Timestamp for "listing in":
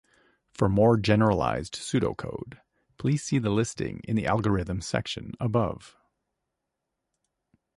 3.51-4.15